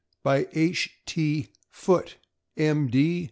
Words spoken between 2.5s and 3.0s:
M.